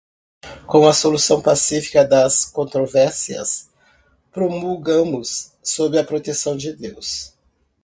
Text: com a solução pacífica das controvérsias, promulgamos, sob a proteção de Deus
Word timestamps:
com 0.65 0.87
a 0.87 0.93
solução 0.95 1.39
pacífica 1.43 2.03
das 2.03 2.43
controvérsias, 2.45 3.69
promulgamos, 4.31 5.51
sob 5.63 5.95
a 5.99 6.03
proteção 6.03 6.57
de 6.57 6.73
Deus 6.73 7.35